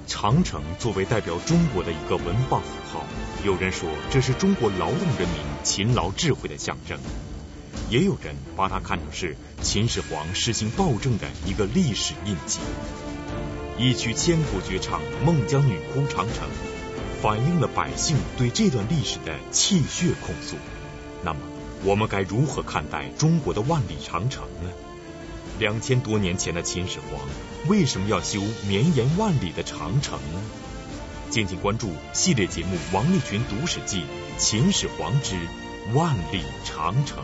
[0.08, 3.06] 长城作为代表中国的一个文化符号，
[3.44, 6.98] 有人说这是中国劳动人民勤劳智慧的象征，
[7.90, 12.60] 也有人把它看成是秦始皇实行暴政的一个历史印记。
[13.78, 16.48] 一曲千古绝唱《孟姜女哭长城》，
[17.22, 20.58] 反映了百姓对这段历史的泣血控诉。
[21.24, 21.40] 那么，
[21.84, 24.70] 我们该如何看待中国的万里长城呢？
[25.60, 27.22] 两千多年前的秦始皇
[27.68, 30.42] 为什么要修绵延万里的长城呢？
[31.30, 34.02] 敬请关注系列节目《王立群读史记·
[34.38, 35.36] 秦始皇之
[35.94, 37.24] 万里长城》。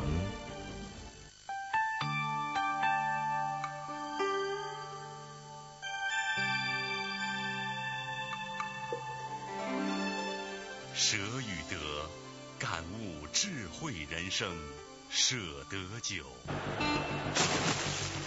[15.73, 16.23] 得久。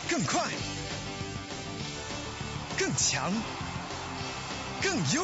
[0.08, 0.50] 更快，
[2.78, 3.32] 更强，
[4.82, 5.22] 更优，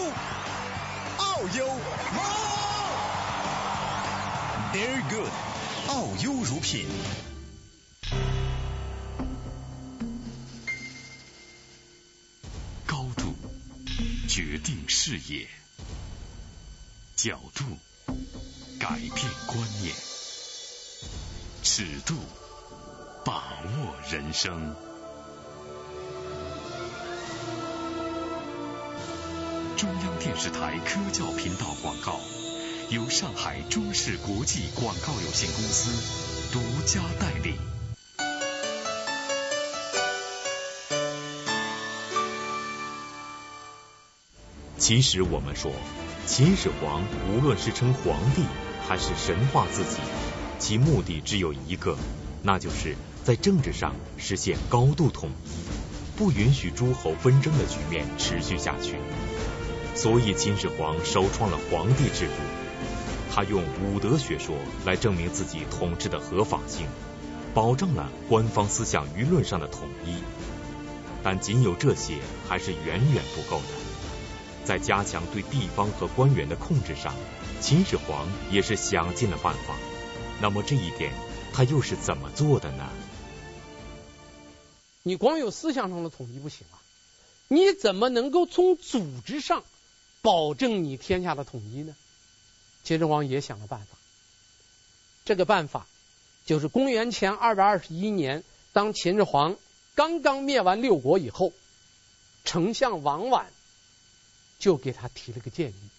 [1.18, 1.66] 奥优
[4.72, 5.30] ，Very good，
[5.88, 6.86] 奥优乳品。
[12.86, 13.34] 高度
[14.28, 15.48] 决定视野，
[17.16, 17.64] 角度
[18.78, 19.94] 改变观念，
[21.62, 22.14] 尺度。
[23.24, 24.74] 把握人生。
[29.76, 32.18] 中央电视台科教频道广告，
[32.90, 37.54] 由上海中视国际广告有限公司独家代理。
[44.78, 45.70] 其实我们说，
[46.26, 48.42] 秦始皇无论是称皇帝
[48.88, 50.00] 还是神话自己，
[50.62, 51.96] 其目的只有一个，
[52.44, 52.94] 那就是。
[53.24, 58.96] 在政治上实现高度统一，不允许诸侯纷争的局面持续下去。
[59.94, 62.32] 所以秦始皇首创了皇帝制度，
[63.32, 66.86] 他用五德学说来证明自己统治的合法性，
[67.54, 70.16] 保障了官方思想舆论上的统一。
[71.22, 72.14] 但仅有这些
[72.48, 73.68] 还是远远不够的，
[74.64, 77.14] 在加强对地方和官员的控制上，
[77.60, 79.76] 秦始皇也是想尽了办法。
[80.42, 81.14] 那么这一点
[81.54, 82.90] 他又是怎么做的呢？
[85.04, 86.82] 你光有思想上的统一不行啊！
[87.46, 89.62] 你怎么能够从组织上
[90.20, 91.94] 保证你天下的统一呢？
[92.82, 93.96] 秦始皇也想了办法。
[95.24, 95.86] 这个办法
[96.44, 99.56] 就是公元前二百二十一年，当秦始皇
[99.94, 101.52] 刚刚灭完六国以后，
[102.44, 103.44] 丞相王绾
[104.58, 105.90] 就给他提了个建议，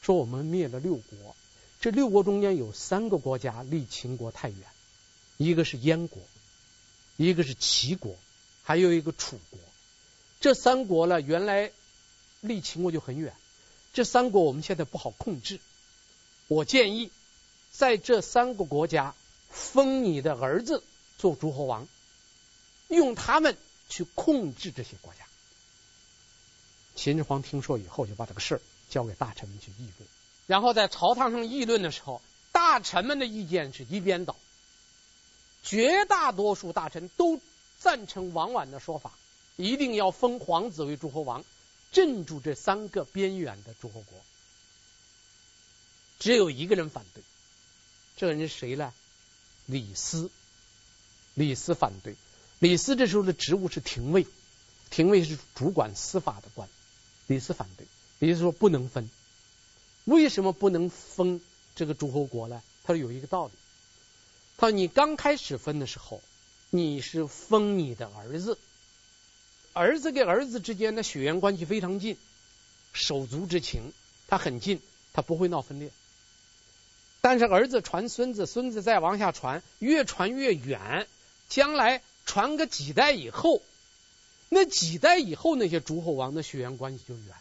[0.00, 1.36] 说我们灭了六国，
[1.80, 4.58] 这六国中间有三个国家离秦国太远，
[5.36, 6.22] 一个是燕国，
[7.16, 8.16] 一个是齐国，
[8.62, 9.60] 还有一个楚国。
[10.40, 11.70] 这三国呢，原来
[12.40, 13.34] 离秦国就很远，
[13.92, 15.60] 这三国我们现在不好控制。
[16.48, 17.10] 我建议
[17.70, 19.14] 在这三个国家
[19.50, 20.82] 封你的儿子
[21.16, 21.86] 做诸侯王。
[22.88, 23.54] 用他们
[23.90, 25.20] 去控制这些国家。
[26.94, 30.08] 秦始皇听说以后，就把这个事儿交给大臣们去议论。
[30.48, 32.22] 然后在朝堂上议论的时候，
[32.52, 34.34] 大臣们的意见是一边倒，
[35.62, 37.38] 绝大多数大臣都
[37.78, 39.12] 赞成王绾的说法，
[39.56, 41.44] 一定要封皇子为诸侯王，
[41.92, 44.18] 镇住这三个边远的诸侯国。
[46.18, 47.22] 只有一个人反对，
[48.16, 48.94] 这个人是谁呢？
[49.66, 50.30] 李斯。
[51.34, 52.16] 李斯反对。
[52.58, 54.26] 李斯这时候的职务是廷尉，
[54.88, 56.70] 廷尉是主管司法的官。
[57.26, 57.86] 李斯反对，
[58.18, 59.10] 李斯说不能分。
[60.08, 61.40] 为什么不能封
[61.74, 62.62] 这个诸侯国呢？
[62.84, 63.52] 他说有一个道理。
[64.56, 66.22] 他说你刚开始分的时候，
[66.70, 68.56] 你是封你的儿子，
[69.74, 72.16] 儿子跟儿子之间的血缘关系非常近，
[72.92, 73.92] 手足之情，
[74.26, 74.80] 他很近，
[75.12, 75.90] 他不会闹分裂。
[77.20, 81.06] 但是儿子传孙子，孙子再往下传，越传越远，
[81.48, 82.02] 将来。
[82.24, 83.62] 传个几代以后，
[84.50, 87.34] 那几代以后那些诸侯王的血缘关系就远，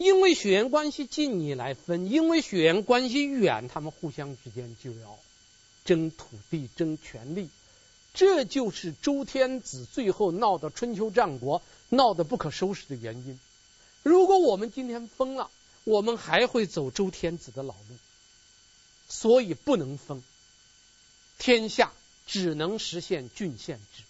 [0.00, 5.18] 因为血缘关系近你来分，因为血缘关系远，他们互相之间就要
[5.84, 7.50] 争土地、争权力，
[8.14, 13.38] 这就是周天子最后闹的春秋战国闹得不可收拾的原因。
[14.02, 15.50] 如果我们今天分了，
[15.84, 17.96] 我们还会走周天子的老路，
[19.06, 20.22] 所以不能分
[21.38, 21.92] 天下。
[22.26, 24.04] 只能实现郡县制。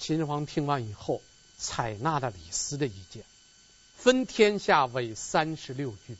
[0.00, 1.22] 秦始皇听完以后，
[1.58, 3.22] 采纳了李斯的意见，
[3.96, 6.16] 分天下为三十六郡，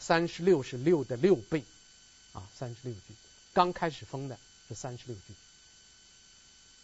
[0.00, 1.62] 三十六是六的六倍，
[2.32, 3.16] 啊，三十六郡。
[3.52, 5.36] 刚开始封的是三十六郡，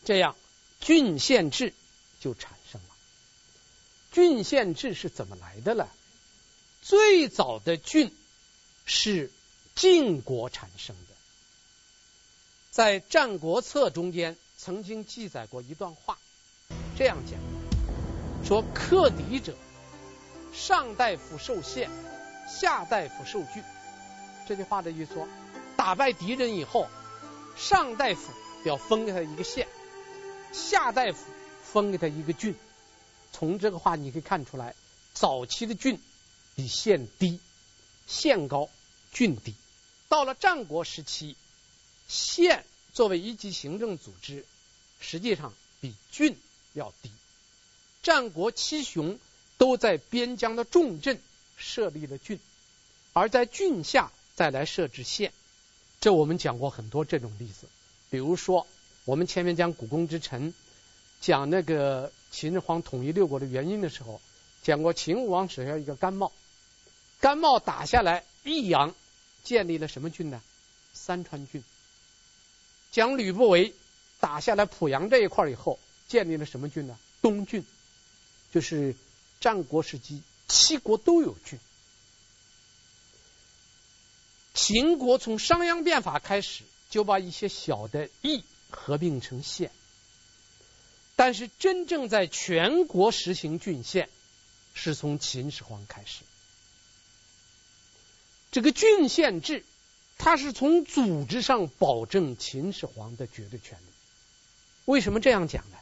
[0.05, 0.37] 这样
[0.81, 1.73] 郡县制
[2.21, 2.89] 就产生了。
[4.13, 5.89] 郡县制是怎么来的呢？
[6.83, 8.15] 最早的郡
[8.85, 9.33] 是
[9.75, 11.15] 晋国产生的。
[12.71, 16.19] 在《战国策》中间曾经记载过一段话，
[16.99, 17.41] 这样讲：
[18.45, 19.57] 说克敌者，
[20.55, 21.91] 上大夫受县，
[22.49, 23.63] 下大夫受郡。
[24.47, 25.29] 这句话的意思说，
[25.77, 26.89] 打败敌人以后，
[27.57, 28.33] 上大夫
[28.65, 29.67] 要封给他一个县，
[30.53, 31.19] 下大夫
[31.65, 32.55] 封给他一个郡。
[33.33, 34.75] 从这个话你可以看出来，
[35.13, 36.01] 早期的郡
[36.55, 37.41] 比县低，
[38.07, 38.71] 县高，
[39.13, 39.55] 郡低。
[40.09, 41.37] 到了战国时期。
[42.07, 44.45] 县作为一级行政组织，
[45.01, 46.37] 实际上比郡
[46.75, 47.11] 要低。
[48.03, 49.19] 战国七雄
[49.59, 51.21] 都在边疆的重镇
[51.57, 52.39] 设立了郡，
[53.13, 55.33] 而在郡下再来设置县。
[56.01, 57.69] 这我们讲过很多这种例子，
[58.11, 58.67] 比如说
[59.05, 60.53] 我们前面讲古宫之臣，
[61.21, 64.21] 讲那个秦始皇统一六国的原因的时候，
[64.63, 66.33] 讲过秦武王手下一个甘茂，
[67.21, 68.95] 甘茂打下来益阳，
[69.43, 70.43] 建立了什么郡呢？
[70.93, 71.63] 三川郡。
[72.93, 73.75] 讲吕不韦
[74.21, 75.79] 打下来濮阳这一块以后，
[76.09, 76.99] 建立了什么郡呢？
[77.23, 77.65] 东郡，
[78.53, 78.95] 就是
[79.45, 81.59] 战国时期七国都有郡。
[84.55, 89.71] 秦国从商鞅变法开始，就把一些小的邑合并成县，
[91.15, 94.09] 但是真正在全国实行郡县，
[94.73, 96.23] 是从秦始皇开始。
[98.51, 99.63] 这个郡县制。
[100.17, 103.85] 它是从组织上保证秦始皇的绝对权力。
[104.85, 105.77] 为什么这样讲呢？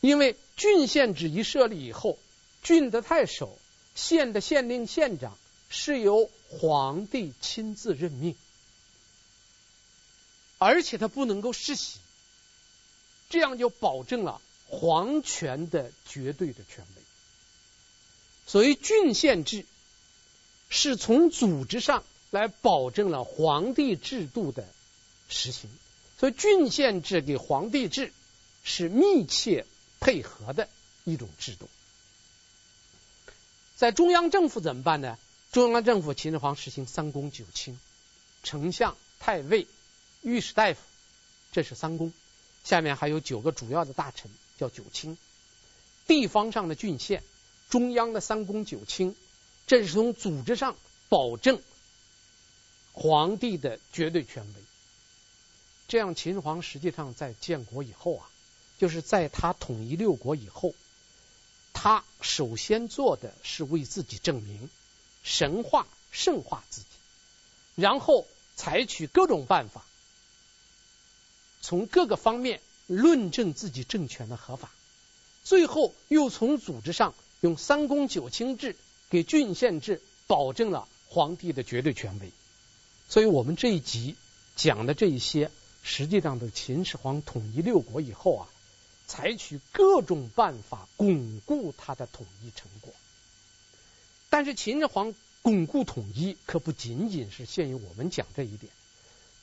[0.00, 2.18] 因为郡县制一设立以后，
[2.62, 3.58] 郡的太守、
[3.94, 5.36] 县的县令、县长
[5.68, 8.36] 是由皇帝亲自任命，
[10.58, 11.98] 而且他不能够世袭，
[13.28, 17.02] 这样就保证了皇权的绝对的权威。
[18.46, 19.66] 所以郡县制
[20.70, 22.04] 是从组织上。
[22.32, 24.66] 来保证了皇帝制度的
[25.28, 25.68] 实行，
[26.18, 28.10] 所以郡县制给皇帝制
[28.64, 29.66] 是密切
[30.00, 30.66] 配合的
[31.04, 31.68] 一种制度。
[33.76, 35.18] 在中央政府怎么办呢？
[35.50, 37.78] 中央政府秦始皇实行三公九卿，
[38.42, 39.66] 丞相、太尉、
[40.22, 40.80] 御史大夫，
[41.52, 42.12] 这是三公。
[42.64, 45.18] 下面还有九个主要的大臣，叫九卿。
[46.06, 47.22] 地方上的郡县，
[47.68, 49.16] 中央的三公九卿，
[49.66, 50.76] 这是从组织上
[51.08, 51.60] 保证。
[52.92, 54.62] 皇帝的绝对权威，
[55.88, 58.30] 这样秦始皇实际上在建国以后啊，
[58.78, 60.74] 就是在他统一六国以后，
[61.72, 64.70] 他首先做的是为自己证明、
[65.22, 66.86] 神化、圣化自己，
[67.74, 69.84] 然后采取各种办法，
[71.60, 74.70] 从各个方面论证自己政权的合法，
[75.44, 78.76] 最后又从组织上用三公九卿制
[79.10, 82.30] 给郡县制保证了皇帝的绝对权威。
[83.08, 84.16] 所以我们这一集
[84.56, 85.50] 讲的这一些。
[85.84, 88.46] 实际上，的秦始皇统一六国以后啊，
[89.06, 92.92] 采取各种办法巩固他的统一成果。
[94.30, 98.72] 但是，秦始皇巩固统一可不仅仅是限于我们讲这一点。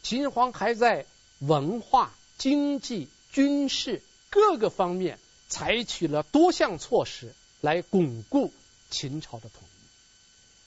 [0.01, 1.05] 秦始皇还在
[1.39, 8.53] 文化、经济、军事各个方面采取了多项措施来巩固
[8.89, 9.85] 秦朝的统一。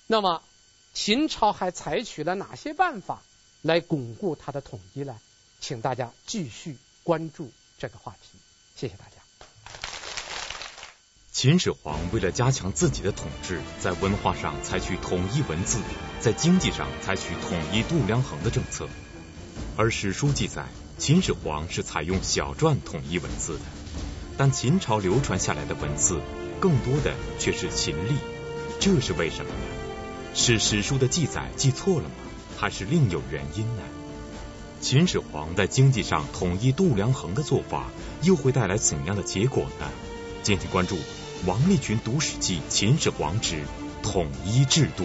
[0.07, 0.43] 那么，
[0.95, 3.23] 秦朝还采取了哪些办法
[3.63, 5.19] 来巩固他的统一呢？
[5.61, 8.39] 请大家继续关注这个话题，
[8.75, 9.13] 谢谢大家。
[11.31, 15.79] 秦始皇为了加强自己的统治，在文化上采取统一文字，
[16.21, 18.89] 在经济上采取统一度量衡的政策。
[19.77, 20.67] 而史书记载，
[20.99, 23.65] 秦始皇是采用小篆统一文字的，
[24.37, 26.21] 但秦朝流传下来的文字
[26.61, 28.17] 更多的却是秦隶，
[28.79, 30.35] 这是为什么呢？
[30.35, 32.15] 是史书的记载记错了吗？
[32.59, 33.83] 还是另有原因呢？
[34.83, 37.87] 秦始皇在经济上统一度量衡的做法，
[38.23, 39.89] 又会带来怎样的结果呢？
[40.43, 40.99] 敬请关注
[41.47, 43.63] 王立群读史记《秦始皇之
[44.03, 45.05] 统一制度》。